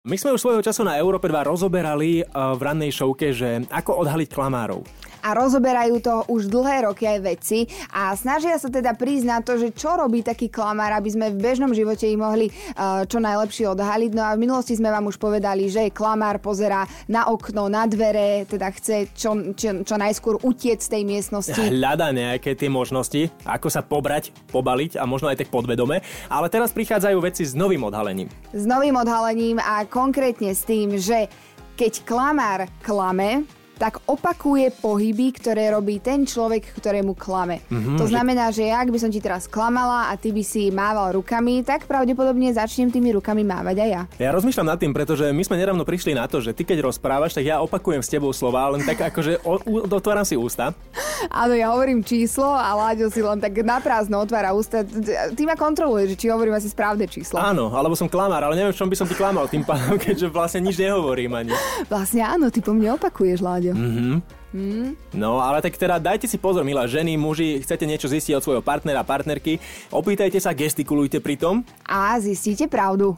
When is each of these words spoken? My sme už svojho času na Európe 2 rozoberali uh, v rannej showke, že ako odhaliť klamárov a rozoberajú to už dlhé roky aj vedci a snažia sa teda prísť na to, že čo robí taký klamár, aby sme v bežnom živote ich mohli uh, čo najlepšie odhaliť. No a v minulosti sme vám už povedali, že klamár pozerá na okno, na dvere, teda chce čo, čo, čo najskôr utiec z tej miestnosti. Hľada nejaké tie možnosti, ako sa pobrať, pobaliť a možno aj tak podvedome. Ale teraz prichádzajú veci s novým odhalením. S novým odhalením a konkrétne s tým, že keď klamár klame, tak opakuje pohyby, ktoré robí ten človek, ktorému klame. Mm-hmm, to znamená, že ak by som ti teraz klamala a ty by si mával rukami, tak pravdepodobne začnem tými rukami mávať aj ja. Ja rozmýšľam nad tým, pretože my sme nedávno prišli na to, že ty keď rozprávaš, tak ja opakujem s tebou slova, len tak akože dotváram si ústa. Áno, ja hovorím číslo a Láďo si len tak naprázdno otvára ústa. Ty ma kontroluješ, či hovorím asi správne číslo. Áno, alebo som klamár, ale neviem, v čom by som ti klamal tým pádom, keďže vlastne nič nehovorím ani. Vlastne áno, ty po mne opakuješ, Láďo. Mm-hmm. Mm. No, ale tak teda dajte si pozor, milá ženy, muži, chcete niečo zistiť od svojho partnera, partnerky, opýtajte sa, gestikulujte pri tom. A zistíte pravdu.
My 0.00 0.16
sme 0.16 0.32
už 0.32 0.40
svojho 0.40 0.64
času 0.64 0.80
na 0.80 0.96
Európe 0.96 1.28
2 1.28 1.44
rozoberali 1.44 2.24
uh, 2.24 2.56
v 2.56 2.60
rannej 2.64 2.88
showke, 2.88 3.36
že 3.36 3.68
ako 3.68 4.00
odhaliť 4.00 4.32
klamárov 4.32 4.80
a 5.20 5.36
rozoberajú 5.36 5.96
to 6.00 6.14
už 6.28 6.48
dlhé 6.48 6.88
roky 6.88 7.04
aj 7.06 7.18
vedci 7.22 7.58
a 7.92 8.12
snažia 8.16 8.56
sa 8.56 8.68
teda 8.68 8.96
prísť 8.96 9.26
na 9.26 9.38
to, 9.40 9.56
že 9.60 9.72
čo 9.76 9.96
robí 9.96 10.24
taký 10.24 10.48
klamár, 10.48 10.96
aby 10.96 11.08
sme 11.12 11.26
v 11.32 11.38
bežnom 11.40 11.72
živote 11.72 12.08
ich 12.08 12.18
mohli 12.18 12.50
uh, 12.50 13.04
čo 13.04 13.20
najlepšie 13.20 13.70
odhaliť. 13.70 14.10
No 14.16 14.22
a 14.26 14.34
v 14.34 14.42
minulosti 14.42 14.76
sme 14.76 14.90
vám 14.90 15.08
už 15.08 15.20
povedali, 15.20 15.68
že 15.68 15.92
klamár 15.92 16.40
pozerá 16.40 16.88
na 17.06 17.28
okno, 17.28 17.68
na 17.68 17.84
dvere, 17.84 18.48
teda 18.48 18.72
chce 18.74 19.12
čo, 19.14 19.54
čo, 19.54 19.84
čo 19.84 19.94
najskôr 19.96 20.40
utiec 20.42 20.80
z 20.80 20.88
tej 20.88 21.02
miestnosti. 21.04 21.56
Hľada 21.56 22.10
nejaké 22.10 22.56
tie 22.56 22.72
možnosti, 22.72 23.28
ako 23.44 23.68
sa 23.68 23.84
pobrať, 23.84 24.32
pobaliť 24.50 24.96
a 24.96 25.04
možno 25.04 25.28
aj 25.28 25.44
tak 25.44 25.52
podvedome. 25.52 26.02
Ale 26.26 26.46
teraz 26.48 26.72
prichádzajú 26.72 27.18
veci 27.20 27.42
s 27.44 27.52
novým 27.52 27.84
odhalením. 27.86 28.28
S 28.50 28.64
novým 28.64 28.96
odhalením 28.96 29.60
a 29.60 29.84
konkrétne 29.86 30.52
s 30.56 30.64
tým, 30.64 30.96
že 30.96 31.28
keď 31.76 32.04
klamár 32.04 32.68
klame, 32.84 33.48
tak 33.80 34.04
opakuje 34.04 34.76
pohyby, 34.76 35.32
ktoré 35.40 35.72
robí 35.72 36.04
ten 36.04 36.28
človek, 36.28 36.76
ktorému 36.76 37.16
klame. 37.16 37.64
Mm-hmm, 37.72 37.96
to 37.96 38.04
znamená, 38.12 38.52
že 38.52 38.68
ak 38.68 38.92
by 38.92 38.98
som 39.00 39.08
ti 39.08 39.24
teraz 39.24 39.48
klamala 39.48 40.12
a 40.12 40.20
ty 40.20 40.36
by 40.36 40.44
si 40.44 40.68
mával 40.68 41.16
rukami, 41.16 41.64
tak 41.64 41.88
pravdepodobne 41.88 42.52
začnem 42.52 42.92
tými 42.92 43.16
rukami 43.16 43.40
mávať 43.40 43.76
aj 43.80 43.88
ja. 43.88 44.02
Ja 44.20 44.36
rozmýšľam 44.36 44.68
nad 44.68 44.76
tým, 44.76 44.92
pretože 44.92 45.32
my 45.32 45.40
sme 45.40 45.56
nedávno 45.56 45.88
prišli 45.88 46.12
na 46.12 46.28
to, 46.28 46.44
že 46.44 46.52
ty 46.52 46.68
keď 46.68 46.84
rozprávaš, 46.84 47.32
tak 47.32 47.48
ja 47.48 47.64
opakujem 47.64 48.04
s 48.04 48.12
tebou 48.12 48.36
slova, 48.36 48.68
len 48.76 48.84
tak 48.84 49.00
akože 49.00 49.40
dotváram 49.88 50.28
si 50.28 50.36
ústa. 50.36 50.76
Áno, 51.32 51.56
ja 51.56 51.72
hovorím 51.72 52.04
číslo 52.04 52.48
a 52.52 52.76
Láďo 52.76 53.08
si 53.08 53.24
len 53.24 53.40
tak 53.40 53.56
naprázdno 53.64 54.20
otvára 54.20 54.52
ústa. 54.52 54.84
Ty 55.32 55.42
ma 55.48 55.56
kontroluješ, 55.56 56.20
či 56.20 56.28
hovorím 56.28 56.56
asi 56.56 56.68
správne 56.68 57.08
číslo. 57.08 57.40
Áno, 57.40 57.72
alebo 57.72 57.96
som 57.96 58.08
klamár, 58.08 58.44
ale 58.44 58.56
neviem, 58.56 58.72
v 58.72 58.80
čom 58.80 58.88
by 58.88 58.96
som 58.96 59.08
ti 59.08 59.16
klamal 59.16 59.48
tým 59.48 59.64
pádom, 59.64 59.96
keďže 60.04 60.28
vlastne 60.28 60.60
nič 60.64 60.76
nehovorím 60.76 61.32
ani. 61.32 61.52
Vlastne 61.88 62.24
áno, 62.24 62.48
ty 62.48 62.60
po 62.60 62.72
mne 62.72 62.96
opakuješ, 62.96 63.40
Láďo. 63.40 63.69
Mm-hmm. 63.76 64.40
Mm. 64.50 64.98
No, 65.14 65.38
ale 65.38 65.62
tak 65.62 65.78
teda 65.78 66.02
dajte 66.02 66.26
si 66.26 66.34
pozor, 66.34 66.66
milá 66.66 66.82
ženy, 66.90 67.14
muži, 67.14 67.62
chcete 67.62 67.86
niečo 67.86 68.10
zistiť 68.10 68.34
od 68.34 68.42
svojho 68.42 68.62
partnera, 68.66 69.06
partnerky, 69.06 69.62
opýtajte 69.94 70.42
sa, 70.42 70.50
gestikulujte 70.50 71.22
pri 71.22 71.38
tom. 71.38 71.54
A 71.86 72.18
zistíte 72.18 72.66
pravdu. 72.66 73.14